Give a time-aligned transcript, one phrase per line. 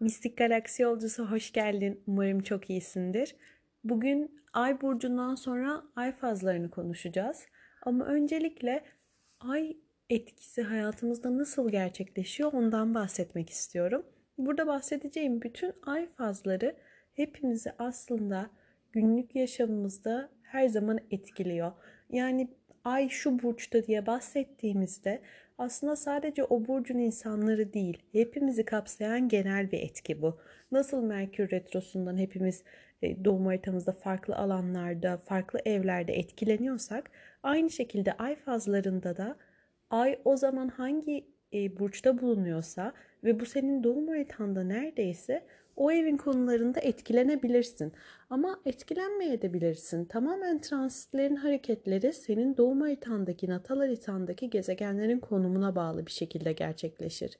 [0.00, 2.02] Mistik Galaksi Yolcusu hoş geldin.
[2.06, 3.36] Umarım çok iyisindir.
[3.84, 7.46] Bugün Ay burcundan sonra ay fazlarını konuşacağız.
[7.82, 8.84] Ama öncelikle
[9.40, 9.76] ay
[10.10, 14.06] etkisi hayatımızda nasıl gerçekleşiyor ondan bahsetmek istiyorum.
[14.38, 16.76] Burada bahsedeceğim bütün ay fazları
[17.12, 18.50] hepimizi aslında
[18.92, 21.72] günlük yaşamımızda her zaman etkiliyor.
[22.10, 22.48] Yani
[22.84, 25.22] ay şu burçta diye bahsettiğimizde
[25.58, 30.38] aslında sadece o burcun insanları değil, hepimizi kapsayan genel bir etki bu.
[30.72, 32.62] Nasıl Merkür Retrosu'ndan hepimiz
[33.02, 37.10] e, doğum haritamızda farklı alanlarda, farklı evlerde etkileniyorsak,
[37.42, 39.36] aynı şekilde ay fazlarında da
[39.90, 42.92] ay o zaman hangi e, burçta bulunuyorsa
[43.24, 45.42] ve bu senin doğum haritanda neredeyse
[45.76, 47.92] o evin konularında etkilenebilirsin.
[48.30, 50.04] Ama etkilenmeye de bilirsin.
[50.04, 57.38] Tamamen transitlerin hareketleri senin doğum haritandaki, natal haritandaki gezegenlerin konumuna bağlı bir şekilde gerçekleşir.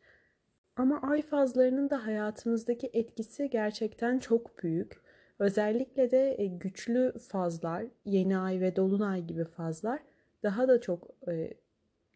[0.76, 5.00] Ama ay fazlarının da hayatımızdaki etkisi gerçekten çok büyük.
[5.38, 9.98] Özellikle de e, güçlü fazlar, yeni ay ve dolunay gibi fazlar
[10.42, 11.54] daha da çok e,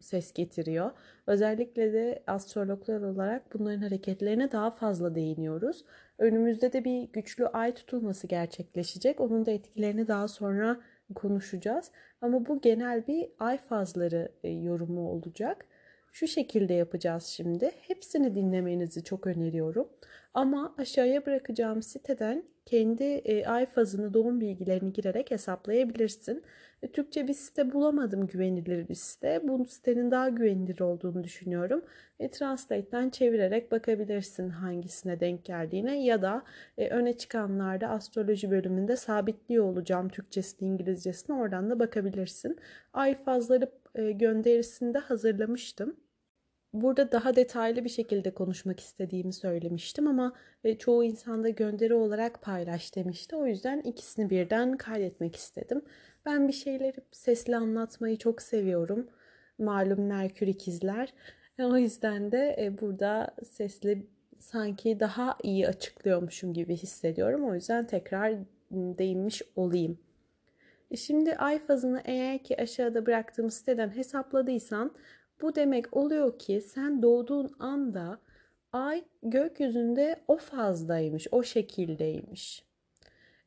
[0.03, 0.91] ses getiriyor.
[1.27, 5.85] Özellikle de astrologlar olarak bunların hareketlerine daha fazla değiniyoruz.
[6.17, 9.19] Önümüzde de bir güçlü ay tutulması gerçekleşecek.
[9.21, 10.79] Onun da etkilerini daha sonra
[11.15, 11.91] konuşacağız.
[12.21, 15.65] Ama bu genel bir ay fazları e, yorumu olacak.
[16.11, 17.71] Şu şekilde yapacağız şimdi.
[17.81, 19.89] Hepsini dinlemenizi çok öneriyorum.
[20.33, 26.43] Ama aşağıya bırakacağım siteden kendi e, ay fazını, doğum bilgilerini girerek hesaplayabilirsin.
[26.83, 29.41] E, Türkçe bir site bulamadım güvenilir bir site.
[29.43, 31.85] Bu sitenin daha güvenilir olduğunu düşünüyorum.
[32.19, 36.43] E, Translate'den çevirerek bakabilirsin hangisine denk geldiğine ya da
[36.77, 42.57] e, öne çıkanlarda astroloji bölümünde sabitliyor olacağım Türkçesini, İngilizcesini oradan da bakabilirsin.
[42.93, 45.95] Ay fazları e, gönderisinde hazırlamıştım.
[46.73, 52.95] Burada daha detaylı bir şekilde konuşmak istediğimi söylemiştim ama e, çoğu insanda gönderi olarak paylaş
[52.95, 53.35] demişti.
[53.35, 55.81] O yüzden ikisini birden kaydetmek istedim.
[56.25, 59.07] Ben bir şeyleri sesli anlatmayı çok seviyorum.
[59.57, 61.13] Malum Merkür ikizler.
[61.59, 64.07] E, o yüzden de e, burada sesli
[64.39, 67.45] sanki daha iyi açıklıyormuşum gibi hissediyorum.
[67.49, 68.35] O yüzden tekrar
[68.71, 69.97] değinmiş olayım.
[70.95, 74.91] Şimdi ay fazını eğer ki aşağıda bıraktığım siteden hesapladıysan
[75.43, 78.19] bu demek oluyor ki sen doğduğun anda
[78.71, 82.65] ay gökyüzünde o fazdaymış, o şekildeymiş.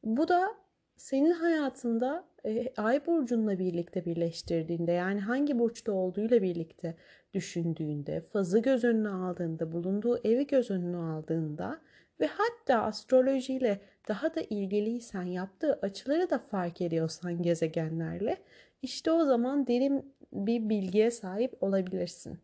[0.05, 0.49] Bu da
[0.97, 6.95] senin hayatında e, ay burcunla birlikte birleştirdiğinde yani hangi burçta olduğuyla birlikte
[7.35, 11.81] düşündüğünde, fazı göz önüne aldığında, bulunduğu evi göz önüne aldığında
[12.21, 18.37] ve hatta astrolojiyle daha da ilgiliysen, yaptığı açıları da fark ediyorsan gezegenlerle
[18.83, 22.39] işte o zaman derin bir bilgiye sahip olabilirsin.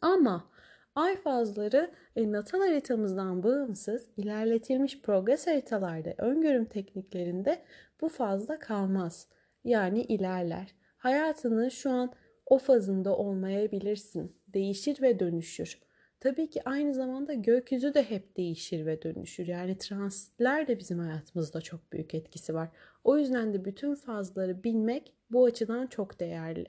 [0.00, 0.50] Ama
[0.94, 7.62] ay fazları e, natal haritamızdan bağımsız ilerletilmiş progres haritalarda öngörüm tekniklerinde
[8.00, 9.28] bu fazla kalmaz.
[9.64, 10.74] Yani ilerler.
[10.96, 12.12] Hayatını şu an
[12.46, 14.36] o fazında olmayabilirsin.
[14.46, 15.85] Değişir ve dönüşür.
[16.20, 19.46] Tabii ki aynı zamanda gökyüzü de hep değişir ve dönüşür.
[19.46, 22.68] Yani transitler de bizim hayatımızda çok büyük etkisi var.
[23.04, 26.66] O yüzden de bütün fazları bilmek bu açıdan çok değerli.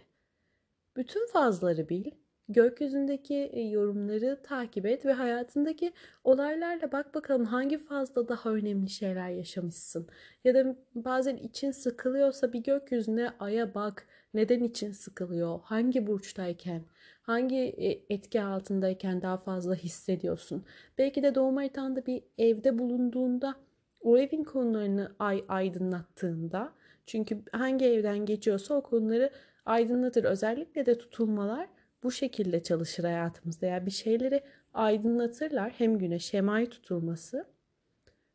[0.96, 2.12] Bütün fazları bil,
[2.50, 5.94] gökyüzündeki e, yorumları takip et ve hayatındaki
[6.24, 10.08] olaylarla bak bakalım hangi fazla daha önemli şeyler yaşamışsın.
[10.44, 14.08] Ya da bazen için sıkılıyorsa bir gökyüzüne aya bak.
[14.34, 15.60] Neden için sıkılıyor?
[15.64, 16.82] Hangi burçtayken?
[17.22, 20.66] Hangi e, etki altındayken daha fazla hissediyorsun?
[20.98, 23.56] Belki de doğum haritanda bir evde bulunduğunda
[24.02, 26.74] o evin konularını ay aydınlattığında
[27.06, 29.32] çünkü hangi evden geçiyorsa o konuları
[29.66, 30.24] aydınlatır.
[30.24, 31.68] Özellikle de tutulmalar
[32.08, 33.66] bu şekilde çalışır hayatımızda.
[33.66, 37.46] Yani bir şeyleri aydınlatırlar hem güneş hem ay tutulması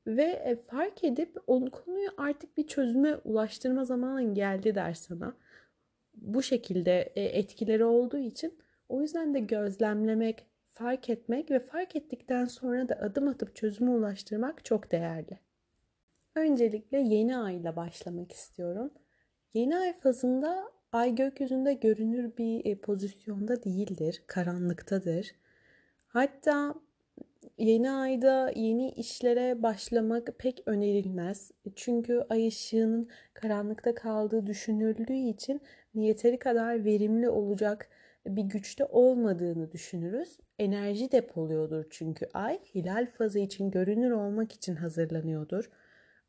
[0.07, 5.37] ve e, fark edip o konuyu artık bir çözüme ulaştırma zamanın geldi der sana.
[6.15, 12.45] Bu şekilde e, etkileri olduğu için o yüzden de gözlemlemek, fark etmek ve fark ettikten
[12.45, 15.39] sonra da adım atıp çözüme ulaştırmak çok değerli.
[16.35, 18.91] Öncelikle yeni ay ile başlamak istiyorum.
[19.55, 25.33] Yeni ay fazında ay gökyüzünde görünür bir e, pozisyonda değildir, karanlıktadır.
[26.09, 26.75] Hatta
[27.59, 31.51] yeni ayda yeni işlere başlamak pek önerilmez.
[31.77, 35.61] Çünkü ay ışığının karanlıkta kaldığı düşünüldüğü için
[35.95, 37.89] yeteri kadar verimli olacak
[38.27, 40.39] bir güçte olmadığını düşünürüz.
[40.59, 45.71] Enerji depoluyordur çünkü ay hilal fazı için görünür olmak için hazırlanıyordur.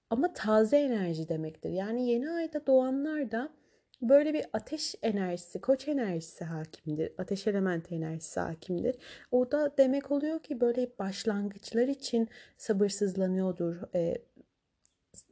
[0.10, 1.70] Ama taze enerji demektir.
[1.70, 3.50] Yani yeni ayda doğanlar da
[4.10, 7.14] böyle bir ateş enerjisi, koç enerjisi hakimdir.
[7.18, 8.96] Ateş elementi enerjisi hakimdir.
[9.32, 13.76] O da demek oluyor ki böyle başlangıçlar için sabırsızlanıyordur.
[13.96, 14.18] Ee,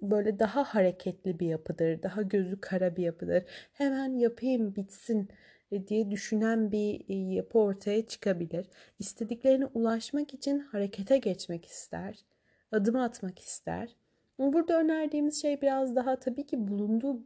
[0.01, 2.03] böyle daha hareketli bir yapıdır.
[2.03, 3.43] Daha gözü kara bir yapıdır.
[3.73, 5.29] Hemen yapayım bitsin
[5.71, 8.65] e, diye düşünen bir e, yapı ortaya çıkabilir.
[8.99, 12.25] İstediklerine ulaşmak için harekete geçmek ister.
[12.71, 13.95] Adım atmak ister.
[14.39, 17.23] Burada önerdiğimiz şey biraz daha tabii ki bulunduğu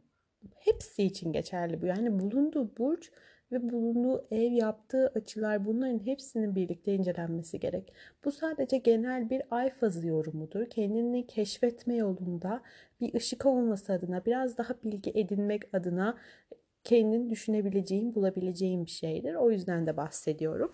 [0.58, 1.86] hepsi için geçerli bu.
[1.86, 3.10] Yani bulunduğu burç
[3.52, 7.92] ve bulunduğu ev yaptığı açılar bunların hepsinin birlikte incelenmesi gerek.
[8.24, 10.70] Bu sadece genel bir ay fazı yorumudur.
[10.70, 12.62] Kendini keşfetme yolunda
[13.00, 16.16] bir ışık olması adına biraz daha bilgi edinmek adına
[16.84, 19.34] kendini düşünebileceğin, bulabileceğin bir şeydir.
[19.34, 20.72] O yüzden de bahsediyorum.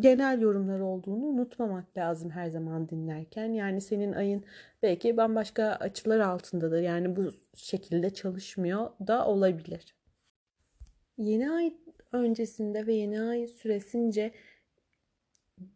[0.00, 3.52] Genel yorumlar olduğunu unutmamak lazım her zaman dinlerken.
[3.52, 4.44] Yani senin ayın
[4.82, 6.82] belki bambaşka açılar altındadır.
[6.82, 9.94] Yani bu şekilde çalışmıyor da olabilir.
[11.18, 11.74] Yeni ay
[12.12, 14.32] öncesinde ve yeni ay süresince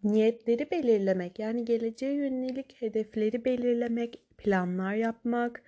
[0.05, 5.63] niyetleri belirlemek, yani geleceğe yönelik hedefleri belirlemek, planlar yapmak,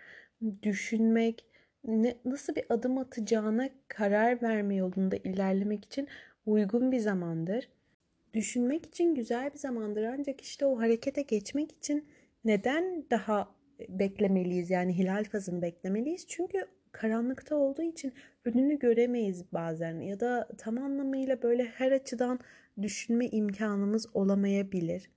[0.63, 1.45] düşünmek,
[1.85, 6.09] ne, nasıl bir adım atacağına karar verme yolunda ilerlemek için
[6.47, 7.69] uygun bir zamandır.
[8.35, 12.09] Düşünmek için güzel bir zamandır ancak işte o harekete geçmek için
[12.45, 13.55] neden daha
[13.89, 16.27] beklemeliyiz yani hilal fazını beklemeliyiz?
[16.29, 18.13] Çünkü karanlıkta olduğu için
[18.45, 22.39] önünü göremeyiz bazen ya da tam anlamıyla böyle her açıdan
[22.83, 25.11] düşünme imkanımız olamayabilir.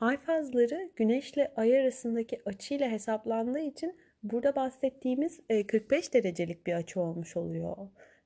[0.00, 7.00] Ay fazları güneşle ay arasındaki açıyla hesaplandığı için burada bahsettiğimiz 45 e, derecelik bir açı
[7.00, 7.76] olmuş oluyor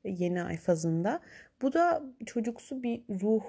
[0.05, 1.21] yeni ay fazında.
[1.63, 3.43] Bu da çocuksu bir ruh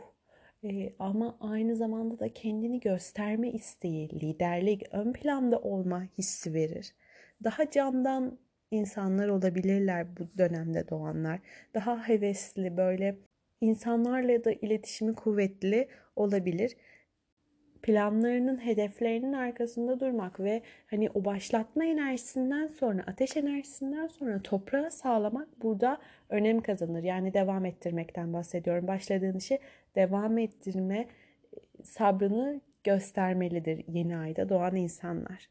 [0.63, 6.95] ee, ama aynı zamanda da kendini gösterme isteği, liderlik, ön planda olma hissi verir.
[7.44, 8.39] Daha candan
[8.71, 11.39] insanlar olabilirler bu dönemde doğanlar.
[11.74, 13.18] Daha hevesli böyle
[13.62, 16.75] insanlarla da iletişimi kuvvetli olabilir.
[17.83, 25.48] Planlarının, hedeflerinin arkasında durmak ve hani o başlatma enerjisinden sonra, ateş enerjisinden sonra toprağı sağlamak
[25.63, 25.98] burada
[26.30, 27.04] önem kazanır.
[27.04, 28.88] Yani devam ettirmekten bahsediyorum.
[28.88, 29.60] Başladığın işi
[29.95, 31.07] devam ettirme
[31.83, 35.50] sabrını göstermelidir yeni ayda doğan insanlar.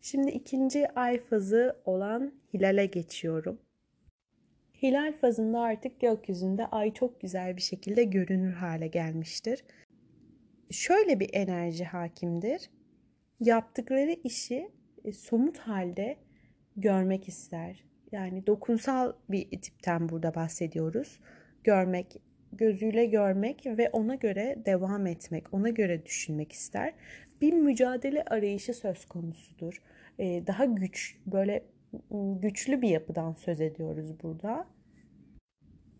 [0.00, 3.58] Şimdi ikinci ay fazı olan hilale geçiyorum.
[4.82, 9.64] Hilal fazında artık gökyüzünde ay çok güzel bir şekilde görünür hale gelmiştir.
[10.70, 12.70] Şöyle bir enerji hakimdir.
[13.40, 14.70] Yaptıkları işi
[15.04, 16.16] e, somut halde
[16.76, 17.84] görmek ister.
[18.12, 21.20] Yani dokunsal bir tipten burada bahsediyoruz.
[21.64, 22.16] Görmek,
[22.52, 26.94] gözüyle görmek ve ona göre devam etmek, ona göre düşünmek ister.
[27.40, 29.82] Bir mücadele arayışı söz konusudur.
[30.18, 31.64] Ee, daha güç, böyle
[32.40, 34.66] güçlü bir yapıdan söz ediyoruz burada.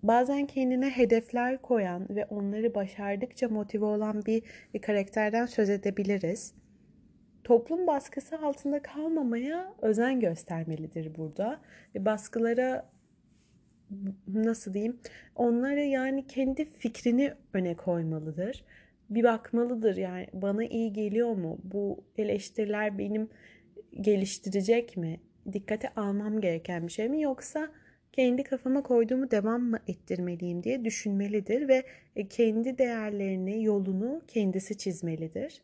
[0.06, 4.42] Bazen kendine hedefler koyan ve onları başardıkça motive olan bir
[4.82, 6.54] karakterden söz edebiliriz.
[7.44, 11.60] Toplum baskısı altında kalmamaya özen göstermelidir burada.
[11.98, 12.90] Baskılara
[14.28, 15.00] nasıl diyeyim
[15.36, 18.64] onları yani kendi fikrini öne koymalıdır.
[19.10, 21.58] Bir bakmalıdır yani bana iyi geliyor mu?
[21.64, 23.28] Bu eleştiriler benim
[24.00, 25.20] geliştirecek mi?
[25.52, 27.22] Dikkate almam gereken bir şey mi?
[27.22, 27.68] Yoksa
[28.16, 31.84] kendi kafama koyduğumu devam mı ettirmeliyim diye düşünmelidir ve
[32.16, 35.62] e, kendi değerlerini, yolunu kendisi çizmelidir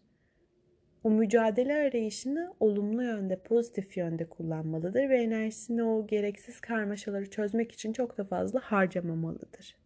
[1.05, 7.93] o mücadele arayışını olumlu yönde, pozitif yönde kullanmalıdır ve enerjisini o gereksiz karmaşaları çözmek için
[7.93, 9.77] çok da fazla harcamamalıdır.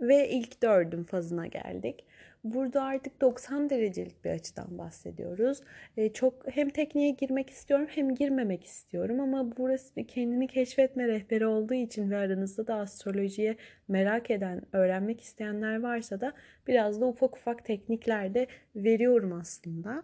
[0.00, 2.04] Ve ilk dördün fazına geldik.
[2.44, 5.60] Burada artık 90 derecelik bir açıdan bahsediyoruz.
[5.96, 11.46] Ee, çok hem tekniğe girmek istiyorum hem girmemek istiyorum ama burası bir kendini keşfetme rehberi
[11.46, 13.56] olduğu için ve aranızda da astrolojiye
[13.88, 16.32] merak eden, öğrenmek isteyenler varsa da
[16.66, 18.46] biraz da ufak ufak teknikler de
[18.76, 20.02] veriyorum aslında.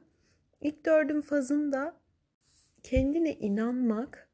[0.60, 1.96] İlk dördün fazında
[2.82, 4.28] kendine inanmak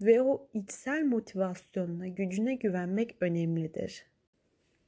[0.00, 4.09] ve o içsel motivasyonuna, gücüne güvenmek önemlidir.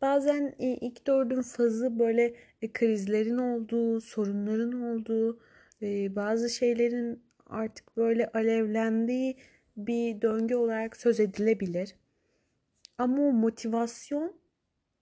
[0.02, 5.40] Bazen e, ilk dördün fazı böyle e, krizlerin olduğu, sorunların olduğu,
[5.82, 9.36] e, bazı şeylerin artık böyle alevlendiği
[9.76, 11.94] bir döngü olarak söz edilebilir.
[12.98, 14.34] Ama o motivasyon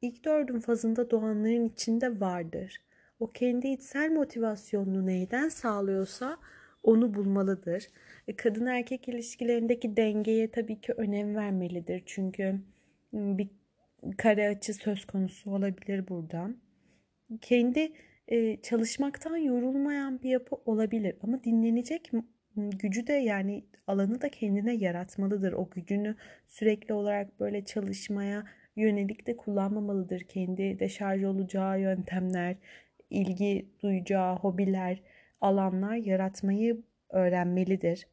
[0.03, 2.81] ilk dördün fazında doğanların içinde vardır
[3.21, 6.39] o kendi içsel motivasyonunu neyden sağlıyorsa
[6.83, 7.89] onu bulmalıdır.
[8.29, 12.03] E, kadın erkek ilişkilerindeki dengeye tabii ki önem vermelidir.
[12.07, 12.61] Çünkü
[13.13, 13.49] bir
[14.19, 16.57] kare açı söz konusu olabilir buradan.
[17.41, 17.93] Kendi
[18.29, 22.11] e, çalışmaktan yorulmayan bir yapı olabilir ama dinlenecek
[22.57, 25.53] gücü de yani alanı da kendine yaratmalıdır.
[25.53, 26.17] O gücünü
[26.47, 28.45] sürekli olarak böyle çalışmaya
[28.77, 30.21] yönelik de kullanmamalıdır.
[30.21, 32.57] Kendi deşarj olacağı yöntemler,
[33.11, 35.03] ilgi duyacağı hobiler,
[35.41, 38.07] alanlar yaratmayı öğrenmelidir.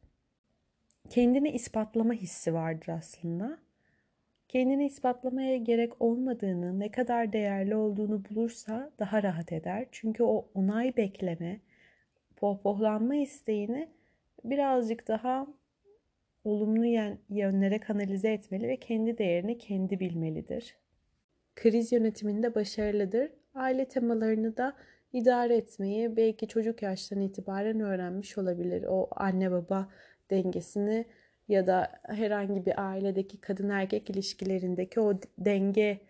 [1.10, 3.58] Kendini ispatlama hissi vardır aslında.
[4.48, 9.86] Kendini ispatlamaya gerek olmadığını, ne kadar değerli olduğunu bulursa daha rahat eder.
[9.92, 11.60] Çünkü o onay bekleme,
[12.36, 13.88] pohpohlanma isteğini
[14.44, 15.46] birazcık daha
[16.44, 16.84] olumlu
[17.30, 20.76] yönlere kanalize etmeli ve kendi değerini kendi bilmelidir.
[21.54, 23.30] Kriz yönetiminde başarılıdır.
[23.54, 24.76] Aile temalarını da
[25.12, 28.84] idare etmeyi belki çocuk yaştan itibaren öğrenmiş olabilir.
[28.88, 29.88] O anne baba
[30.30, 31.04] dengesini
[31.48, 36.00] ya da herhangi bir ailedeki kadın erkek ilişkilerindeki o denge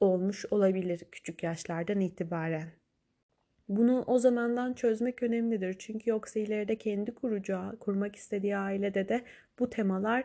[0.00, 2.68] olmuş olabilir küçük yaşlardan itibaren.
[3.68, 5.76] Bunu o zamandan çözmek önemlidir.
[5.78, 9.24] Çünkü yoksa ileride kendi kuracağı, kurmak istediği ailede de
[9.58, 10.24] bu temalar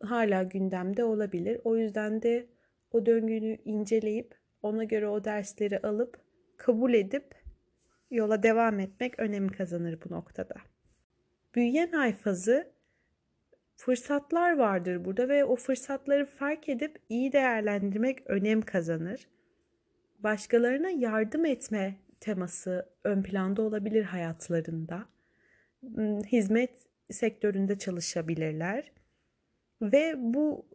[0.00, 1.60] hala gündemde olabilir.
[1.64, 2.46] O yüzden de
[2.92, 6.20] o döngünü inceleyip ona göre o dersleri alıp
[6.56, 7.34] kabul edip
[8.10, 10.54] yola devam etmek önem kazanır bu noktada.
[11.54, 12.71] Büyüyen ay fazı
[13.76, 19.28] fırsatlar vardır burada ve o fırsatları fark edip iyi değerlendirmek önem kazanır.
[20.18, 25.06] Başkalarına yardım etme teması ön planda olabilir hayatlarında.
[25.80, 26.70] Hmm, hizmet
[27.10, 28.92] sektöründe çalışabilirler.
[29.82, 30.66] Ve bu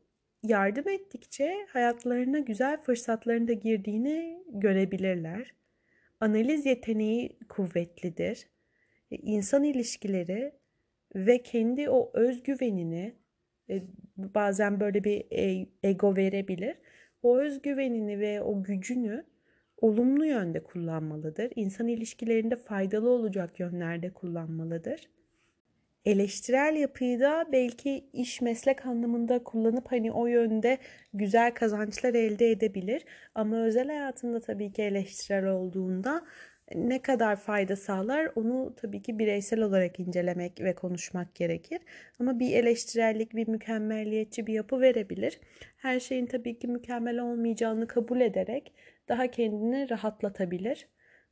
[0.44, 5.54] yardım ettikçe hayatlarına güzel fırsatların da girdiğini görebilirler.
[6.20, 8.48] Analiz yeteneği kuvvetlidir.
[9.12, 10.52] E, insan ilişkileri
[11.16, 13.16] ve kendi o özgüvenini
[13.70, 13.84] e,
[14.18, 16.76] bazen böyle bir e, ego verebilir.
[17.24, 19.26] O özgüvenini ve o gücünü
[19.82, 21.52] olumlu yönde kullanmalıdır.
[21.56, 25.10] İnsan ilişkilerinde faydalı olacak yönlerde kullanmalıdır.
[26.06, 30.78] Eleştirel yapıyı da belki iş meslek anlamında kullanıp hani o yönde
[31.14, 33.06] güzel kazançlar elde edebilir.
[33.36, 36.26] Ama özel hayatında tabii ki eleştirel olduğunda
[36.76, 41.82] ne kadar fayda sağlar onu tabii ki bireysel olarak incelemek ve konuşmak gerekir.
[42.20, 45.40] Ama bir eleştirellik, bir mükemmelliyetçi bir yapı verebilir.
[45.78, 48.74] Her şeyin tabii ki mükemmel olmayacağını kabul ederek
[49.10, 50.88] daha kendini rahatlatabilir.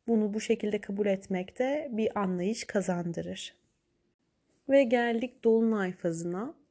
[0.07, 3.55] Bunu bu şekilde kabul etmek de bir anlayış kazandırır.
[4.69, 6.64] Ve geldik dolunay fazına.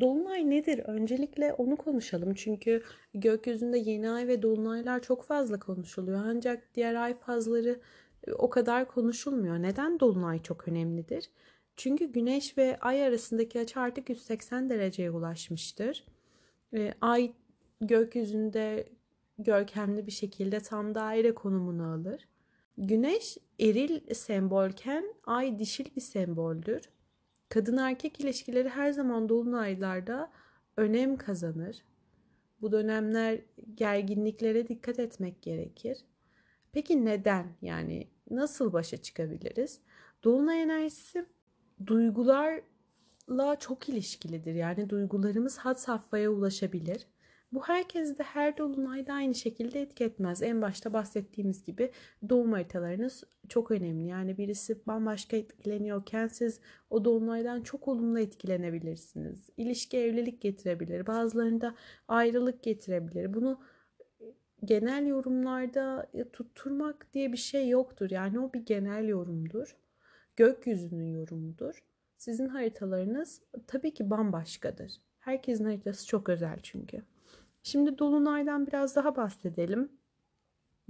[0.00, 0.78] Dolunay nedir?
[0.78, 2.34] Öncelikle onu konuşalım.
[2.34, 2.82] Çünkü
[3.14, 6.20] gökyüzünde yeni ay ve dolunaylar çok fazla konuşuluyor.
[6.24, 7.80] Ancak diğer ay fazları
[8.26, 9.62] e, o kadar konuşulmuyor.
[9.62, 11.30] Neden dolunay çok önemlidir?
[11.76, 16.04] Çünkü güneş ve ay arasındaki açı artık 180 dereceye ulaşmıştır.
[16.74, 17.32] E, ay
[17.80, 18.88] gökyüzünde
[19.38, 22.28] görkemli bir şekilde tam daire konumunu alır.
[22.78, 26.80] Güneş eril sembolken ay dişil bir semboldür.
[27.50, 30.30] Kadın erkek ilişkileri her zaman dolunaylarda
[30.76, 31.84] önem kazanır.
[32.60, 33.40] Bu dönemler
[33.74, 35.98] gerginliklere dikkat etmek gerekir.
[36.72, 37.46] Peki neden?
[37.62, 39.80] Yani nasıl başa çıkabiliriz?
[40.24, 41.26] Dolunay enerjisi
[41.86, 44.54] duygularla çok ilişkilidir.
[44.54, 47.06] Yani duygularımız had safhaya ulaşabilir.
[47.52, 50.42] Bu herkes de her dolunayda aynı şekilde etki etmez.
[50.42, 51.90] En başta bahsettiğimiz gibi
[52.28, 54.06] doğum haritalarınız çok önemli.
[54.06, 59.50] Yani birisi bambaşka etkileniyorken siz o dolunaydan çok olumlu etkilenebilirsiniz.
[59.56, 61.06] İlişki evlilik getirebilir.
[61.06, 61.74] Bazılarında
[62.08, 63.34] ayrılık getirebilir.
[63.34, 63.60] Bunu
[64.64, 68.10] genel yorumlarda tutturmak diye bir şey yoktur.
[68.10, 69.76] Yani o bir genel yorumdur.
[70.36, 71.82] Gökyüzünün yorumudur.
[72.16, 74.92] Sizin haritalarınız tabii ki bambaşkadır.
[75.18, 77.02] Herkesin haritası çok özel çünkü.
[77.62, 79.92] Şimdi Dolunay'dan biraz daha bahsedelim.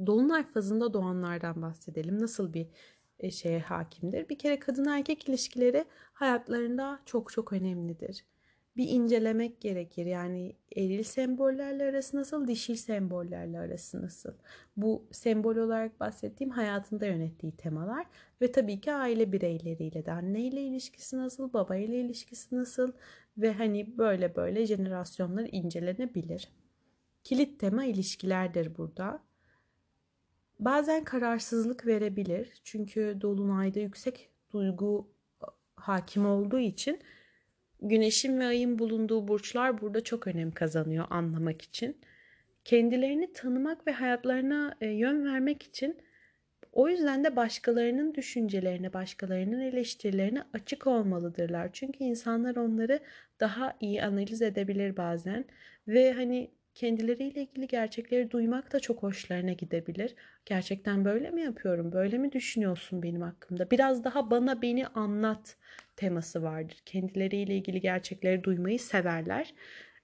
[0.06, 2.20] Dolunay fazında doğanlardan bahsedelim.
[2.20, 2.66] Nasıl bir
[3.18, 4.28] e, şeye hakimdir?
[4.28, 8.24] Bir kere kadın erkek ilişkileri hayatlarında çok çok önemlidir.
[8.76, 10.06] Bir incelemek gerekir.
[10.06, 14.32] Yani eril sembollerle arası nasıl, dişil sembollerle arası nasıl?
[14.76, 18.06] Bu sembol olarak bahsettiğim hayatında yönettiği temalar
[18.42, 22.92] ve tabii ki aile bireyleriyle de anneyle ilişkisi nasıl, babayla ilişkisi nasıl
[23.38, 26.59] ve hani böyle böyle jenerasyonlar incelenebilir.
[27.24, 29.22] Kilit tema ilişkilerdir burada.
[30.58, 32.60] Bazen kararsızlık verebilir.
[32.64, 35.08] Çünkü dolunayda yüksek duygu
[35.76, 37.00] hakim olduğu için
[37.82, 41.96] güneşin ve ayın bulunduğu burçlar burada çok önem kazanıyor anlamak için.
[42.64, 45.96] Kendilerini tanımak ve hayatlarına e, yön vermek için
[46.72, 51.70] o yüzden de başkalarının düşüncelerine, başkalarının eleştirilerine açık olmalıdırlar.
[51.72, 53.00] Çünkü insanlar onları
[53.40, 55.44] daha iyi analiz edebilir bazen
[55.88, 60.14] ve hani kendileriyle ilgili gerçekleri duymak da çok hoşlarına gidebilir.
[60.46, 61.92] Gerçekten böyle mi yapıyorum?
[61.92, 63.70] Böyle mi düşünüyorsun benim hakkımda?
[63.70, 65.56] Biraz daha bana beni anlat
[65.96, 66.78] teması vardır.
[66.86, 69.54] Kendileriyle ilgili gerçekleri duymayı severler.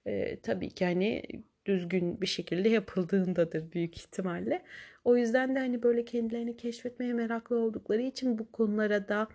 [0.07, 1.23] Ee, tabii ki hani
[1.65, 4.61] düzgün bir şekilde yapıldığındadır büyük ihtimalle.
[5.03, 9.27] O yüzden de hani böyle kendilerini keşfetmeye meraklı oldukları için bu konulara da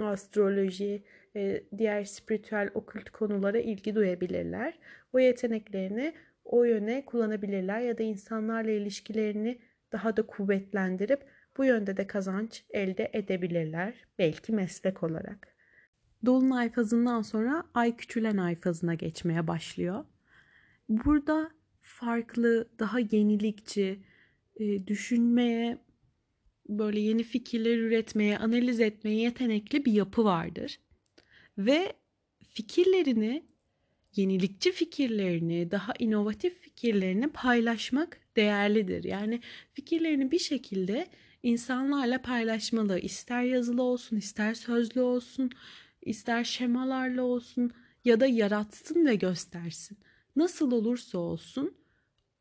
[0.00, 1.02] astroloji,
[1.36, 4.78] e, diğer spiritüel okült konulara ilgi duyabilirler.
[5.12, 6.14] O yeteneklerini
[6.50, 9.58] o yöne kullanabilirler ya da insanlarla ilişkilerini
[9.92, 11.24] daha da kuvvetlendirip
[11.56, 13.94] bu yönde de kazanç elde edebilirler.
[14.18, 15.56] Belki meslek olarak.
[16.26, 20.04] Dolunay fazından sonra ay küçülen ay fazına geçmeye başlıyor.
[20.88, 24.00] Burada farklı, daha yenilikçi,
[24.56, 25.78] e, düşünmeye,
[26.68, 30.80] böyle yeni fikirler üretmeye, analiz etmeye yetenekli bir yapı vardır.
[31.58, 31.92] Ve
[32.48, 33.44] fikirlerini,
[34.16, 39.04] yenilikçi fikirlerini, daha inovatif fikirlerini paylaşmak değerlidir.
[39.04, 39.40] Yani
[39.72, 41.06] fikirlerini bir şekilde
[41.42, 42.98] insanlarla paylaşmalı.
[42.98, 45.50] İster yazılı olsun, ister sözlü olsun,
[46.02, 47.70] ister şemalarla olsun
[48.04, 49.98] ya da yaratsın ve göstersin.
[50.36, 51.74] Nasıl olursa olsun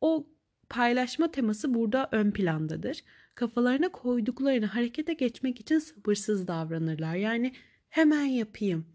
[0.02, 0.28] o
[0.70, 3.04] paylaşma teması burada ön plandadır.
[3.36, 7.16] Kafalarına koyduklarını harekete geçmek için sabırsız davranırlar.
[7.16, 7.54] Yani
[7.90, 8.86] hemen yapayım.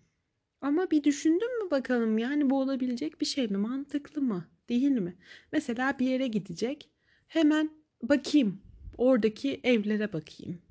[0.65, 3.57] Ama bir düşündün mü bakalım yani bu olabilecek bir şey mi?
[3.57, 4.49] Mantıklı mı?
[4.69, 5.17] Değil mi?
[5.53, 6.91] Mesela bir yere gidecek.
[7.29, 7.71] Hemen
[8.03, 8.63] bakayım.
[8.99, 10.63] Oradaki evlere bakayım.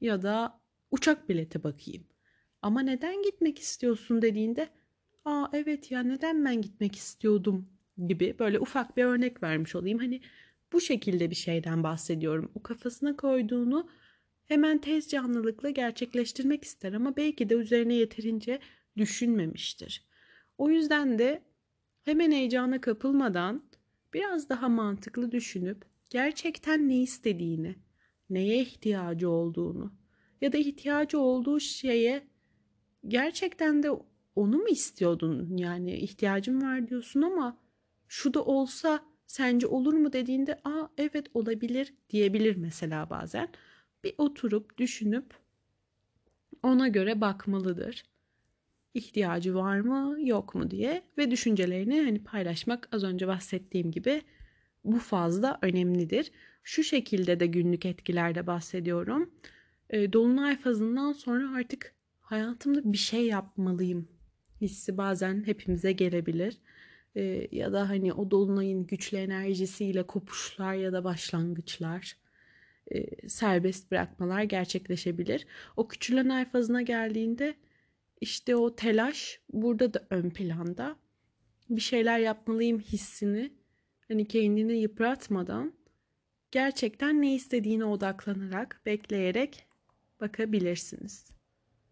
[0.00, 2.04] Ya da uçak bileti bakayım.
[2.62, 4.68] Ama neden gitmek istiyorsun dediğinde
[5.24, 7.68] aa evet ya neden ben gitmek istiyordum
[8.06, 9.98] gibi böyle ufak bir örnek vermiş olayım.
[9.98, 10.20] Hani
[10.72, 12.50] bu şekilde bir şeyden bahsediyorum.
[12.54, 13.88] O kafasına koyduğunu
[14.44, 18.60] hemen tez canlılıkla gerçekleştirmek ister ama belki de üzerine yeterince
[18.96, 20.04] düşünmemiştir.
[20.58, 21.42] O yüzden de
[22.04, 23.62] hemen heyecana kapılmadan
[24.14, 27.76] biraz daha mantıklı düşünüp gerçekten ne istediğini,
[28.30, 29.92] neye ihtiyacı olduğunu
[30.40, 32.28] ya da ihtiyacı olduğu şeye
[33.08, 33.90] gerçekten de
[34.36, 35.56] onu mu istiyordun?
[35.56, 37.58] Yani ihtiyacım var diyorsun ama
[38.08, 43.48] şu da olsa sence olur mu dediğinde aa evet olabilir diyebilir mesela bazen.
[44.04, 45.34] Bir oturup düşünüp
[46.62, 48.04] ona göre bakmalıdır.
[48.94, 54.22] İhtiyacı var mı yok mu diye ve düşüncelerini hani paylaşmak az önce bahsettiğim gibi
[54.84, 56.30] bu fazla önemlidir.
[56.62, 59.30] Şu şekilde de günlük etkilerde bahsediyorum.
[59.92, 64.08] Dolunay fazından sonra artık hayatımda bir şey yapmalıyım
[64.60, 66.56] hissi bazen hepimize gelebilir
[67.52, 72.16] ya da hani o dolunayın güçlü enerjisiyle kopuşlar ya da başlangıçlar
[73.26, 75.46] serbest bırakmalar gerçekleşebilir.
[75.76, 77.54] O küçülen ay fazına geldiğinde
[78.20, 80.96] işte o telaş burada da ön planda.
[81.70, 83.52] Bir şeyler yapmalıyım hissini
[84.08, 85.72] hani kendini yıpratmadan
[86.50, 89.66] gerçekten ne istediğine odaklanarak, bekleyerek
[90.20, 91.30] bakabilirsiniz.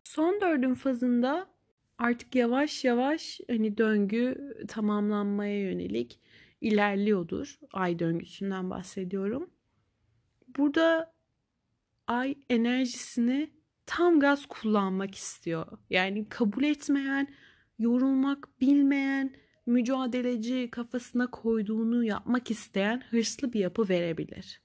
[0.05, 1.47] Son dördün fazında
[1.99, 6.21] artık yavaş yavaş hani döngü tamamlanmaya yönelik
[6.61, 7.59] ilerliyordur.
[7.73, 9.51] Ay döngüsünden bahsediyorum.
[10.57, 11.13] Burada
[12.07, 13.51] ay enerjisini
[13.87, 15.67] tam gaz kullanmak istiyor.
[15.91, 17.29] Yani kabul etmeyen,
[17.79, 19.35] yorulmak bilmeyen,
[19.67, 24.61] mücadeleci kafasına koyduğunu yapmak isteyen hırslı bir yapı verebilir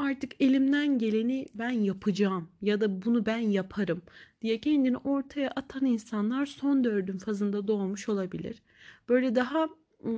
[0.00, 4.02] artık elimden geleni ben yapacağım ya da bunu ben yaparım
[4.42, 8.62] diye kendini ortaya atan insanlar son dördün fazında doğmuş olabilir.
[9.08, 9.68] Böyle daha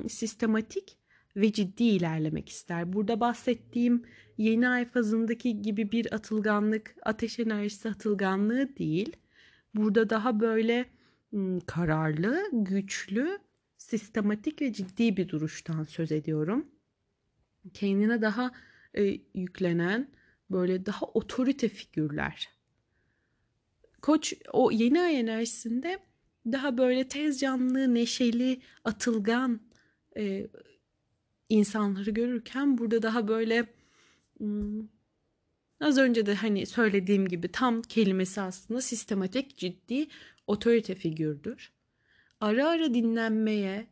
[0.09, 0.99] sistematik
[1.37, 2.93] ve ciddi ilerlemek ister.
[2.93, 4.03] Burada bahsettiğim
[4.39, 9.17] yeni ay fazındaki gibi bir atılganlık, ateş enerjisi atılganlığı değil.
[9.75, 10.87] Burada daha böyle
[11.67, 13.39] kararlı, güçlü,
[13.79, 16.67] sistematik ve ciddi bir duruştan söz ediyorum.
[17.75, 18.53] Kendine daha
[18.95, 20.09] e, yüklenen
[20.51, 22.49] böyle daha otorite figürler.
[24.03, 25.99] Koç o yeni ay enerjisinde
[26.47, 29.61] daha böyle tez canlı, neşeli, atılgan
[30.17, 30.47] e,
[31.49, 33.67] insanları görürken burada daha böyle
[35.81, 40.07] az önce de hani söylediğim gibi tam kelimesi aslında sistematik, ciddi
[40.47, 41.73] otorite figürdür.
[42.41, 43.87] Ara ara dinlenmeye,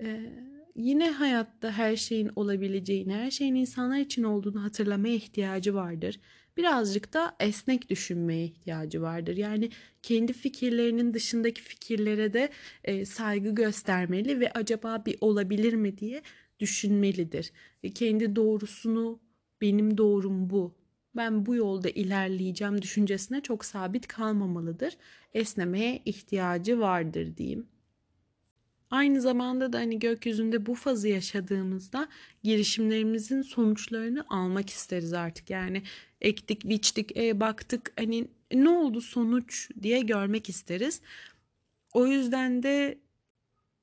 [0.00, 0.32] e,
[0.76, 6.20] yine hayatta her şeyin olabileceğini, her şeyin insanlar için olduğunu hatırlamaya ihtiyacı vardır.
[6.56, 9.36] Birazcık da esnek düşünmeye ihtiyacı vardır.
[9.36, 9.70] Yani
[10.02, 12.48] kendi fikirlerinin dışındaki fikirlere de
[12.84, 16.22] e, saygı göstermeli ve acaba bir olabilir mi diye
[16.60, 17.52] düşünmelidir.
[17.82, 19.20] E, kendi doğrusunu
[19.64, 20.74] benim doğrum bu.
[21.16, 24.96] Ben bu yolda ilerleyeceğim düşüncesine çok sabit kalmamalıdır.
[25.34, 27.66] Esnemeye ihtiyacı vardır diyeyim.
[28.90, 32.08] Aynı zamanda da hani gökyüzünde bu fazı yaşadığımızda
[32.42, 35.50] girişimlerimizin sonuçlarını almak isteriz artık.
[35.50, 35.82] Yani
[36.20, 41.00] ektik, biçtik, e, baktık hani ne oldu sonuç diye görmek isteriz.
[41.92, 42.98] O yüzden de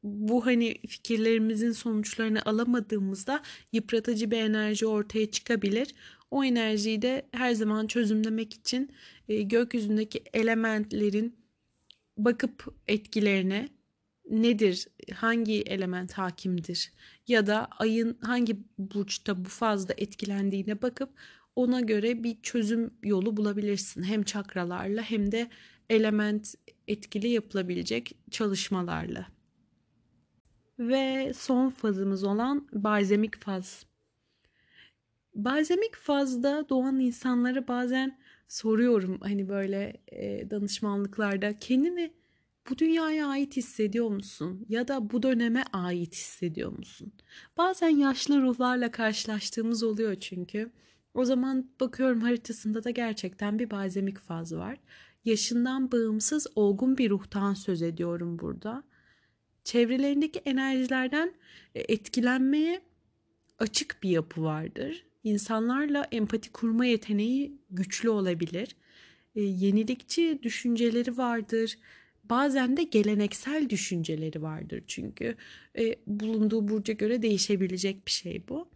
[0.04, 5.96] bu hani fikirlerimizin sonuçlarını alamadığımızda yıpratıcı bir enerji ortaya çıkabilir.
[6.32, 8.92] O enerjiyi de her zaman çözümlemek için
[9.30, 11.36] e, gökyüzündeki elementlerin
[12.18, 13.70] bakıp etkilerine
[14.30, 16.92] nedir, hangi element hakimdir
[17.28, 21.10] ya da ayın hangi burçta bu fazla etkilendiğine bakıp
[21.56, 24.04] ona göre bir çözüm yolu bulabilirsin.
[24.04, 25.50] Hem çakralarla hem de
[25.90, 26.56] element
[26.88, 29.41] etkili yapılabilecek çalışmalarla.
[30.82, 33.86] Ve son fazımız olan balzemik faz.
[35.36, 42.14] Balzemik fazda doğan insanlara bazen soruyorum hani böyle e, danışmanlıklarda kendini
[42.70, 44.66] bu dünyaya ait hissediyor musun?
[44.70, 47.14] Ya da bu döneme ait hissediyor musun?
[47.58, 50.72] Bazen yaşlı ruhlarla karşılaştığımız oluyor çünkü.
[51.14, 54.78] O zaman bakıyorum haritasında da gerçekten bir balzemik faz var.
[55.26, 58.84] Yaşından bağımsız olgun bir ruhtan söz ediyorum burada.
[59.64, 61.34] Çevrelerindeki enerjilerden
[61.76, 62.82] e, etkilenmeye
[63.60, 65.06] açık bir yapı vardır.
[65.24, 68.76] İnsanlarla empati kurma yeteneği güçlü olabilir.
[69.36, 71.78] E, yenilikçi düşünceleri vardır
[72.24, 75.36] Bazen de geleneksel düşünceleri vardır çünkü
[75.80, 78.70] e, bulunduğu burca göre değişebilecek bir şey bu.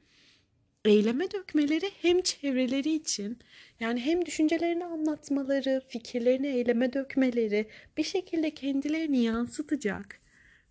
[0.86, 3.40] Eyleme dökmeleri hem çevreleri için
[3.80, 7.68] yani hem düşüncelerini anlatmaları, fikirlerini eyleme dökmeleri,
[7.98, 10.20] bir şekilde kendilerini yansıtacak,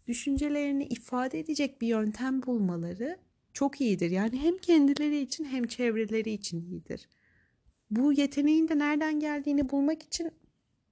[0.07, 3.19] düşüncelerini ifade edecek bir yöntem bulmaları
[3.53, 4.11] çok iyidir.
[4.11, 7.09] Yani hem kendileri için hem çevreleri için iyidir.
[7.90, 10.31] Bu yeteneğin de nereden geldiğini bulmak için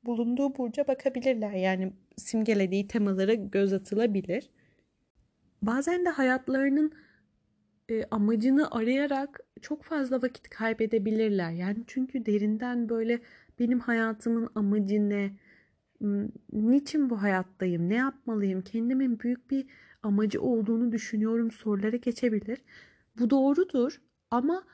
[0.05, 1.53] bulunduğu burca bakabilirler.
[1.53, 4.51] Yani simgelediği temalara göz atılabilir.
[5.63, 6.93] Bazen de hayatlarının
[7.89, 11.51] e, amacını arayarak çok fazla vakit kaybedebilirler.
[11.51, 13.21] Yani çünkü derinden böyle
[13.59, 15.31] benim hayatımın amacı ne?
[16.53, 17.89] Niçin bu hayattayım?
[17.89, 18.63] Ne yapmalıyım?
[18.63, 19.67] Kendimin büyük bir
[20.03, 22.59] amacı olduğunu düşünüyorum sorulara geçebilir.
[23.19, 24.65] Bu doğrudur ama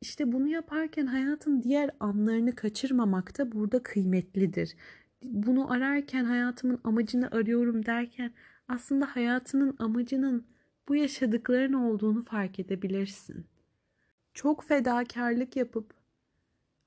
[0.00, 4.76] işte bunu yaparken hayatın diğer anlarını kaçırmamak da burada kıymetlidir.
[5.24, 8.32] Bunu ararken hayatımın amacını arıyorum derken
[8.68, 10.46] aslında hayatının amacının
[10.88, 13.46] bu yaşadıkların olduğunu fark edebilirsin.
[14.34, 16.01] Çok fedakarlık yapıp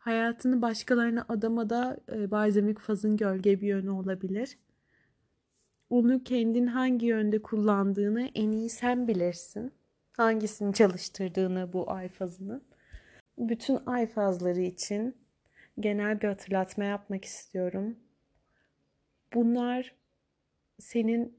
[0.05, 4.57] hayatını başkalarına adamada e, balzamik fazın gölge bir yönü olabilir.
[5.89, 9.73] Onu kendin hangi yönde kullandığını en iyi sen bilirsin.
[10.11, 12.63] Hangisini çalıştırdığını bu ay fazının
[13.37, 15.17] bütün ay fazları için
[15.79, 17.99] genel bir hatırlatma yapmak istiyorum.
[19.33, 19.95] Bunlar
[20.79, 21.37] senin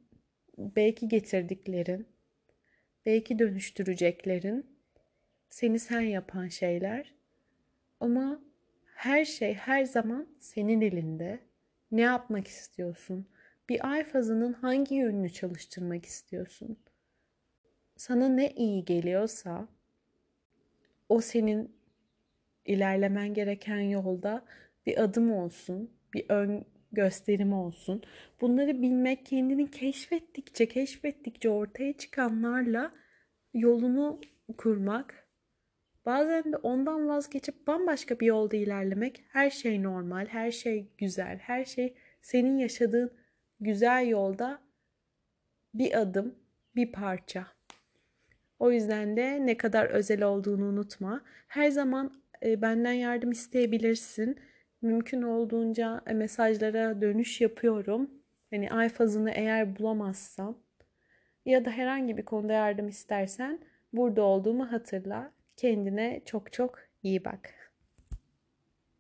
[0.59, 2.07] belki getirdiklerin,
[3.07, 4.67] belki dönüştüreceklerin,
[5.51, 7.15] seni sen yapan şeyler.
[8.01, 8.41] Ama
[8.97, 11.41] her şey her zaman senin elinde.
[11.91, 13.27] Ne yapmak istiyorsun?
[13.69, 16.79] Bir ay fazının hangi yönünü çalıştırmak istiyorsun?
[17.97, 19.69] Sana ne iyi geliyorsa
[21.09, 21.77] o senin
[22.65, 24.45] ilerlemen gereken yolda
[24.87, 28.03] bir adım olsun, bir ön gösterim olsun.
[28.41, 32.93] Bunları bilmek, kendini keşfettikçe, keşfettikçe ortaya çıkanlarla
[33.55, 34.21] yolunu
[34.57, 35.26] kurmak.
[36.07, 39.25] Bazen de ondan vazgeçip bambaşka bir yolda ilerlemek.
[39.29, 43.13] Her şey normal, her şey güzel, her şey senin yaşadığın
[43.61, 44.59] güzel yolda
[45.75, 46.35] bir adım,
[46.77, 47.47] bir parça.
[48.59, 51.23] O yüzden de ne kadar özel olduğunu unutma.
[51.49, 54.41] Her zaman e, benden yardım isteyebilirsin.
[54.83, 58.11] Mümkün olduğunca e, mesajlara dönüş yapıyorum.
[58.51, 60.59] Hani ay fazını eğer bulamazsam
[61.47, 63.61] ya da herhangi bir konuda yardım istersen
[63.93, 65.36] burada olduğumu hatırla.
[65.57, 67.66] Kendine çok çok iyi bak.